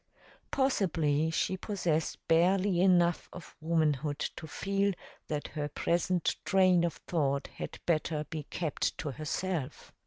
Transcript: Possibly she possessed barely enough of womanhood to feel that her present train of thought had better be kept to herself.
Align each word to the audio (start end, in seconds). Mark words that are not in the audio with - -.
Possibly 0.49 1.29
she 1.29 1.57
possessed 1.57 2.27
barely 2.27 2.81
enough 2.81 3.29
of 3.31 3.55
womanhood 3.61 4.17
to 4.35 4.47
feel 4.47 4.93
that 5.27 5.49
her 5.49 5.69
present 5.69 6.37
train 6.43 6.83
of 6.83 6.93
thought 7.07 7.45
had 7.57 7.77
better 7.85 8.23
be 8.31 8.41
kept 8.49 8.97
to 8.97 9.11
herself. 9.11 9.93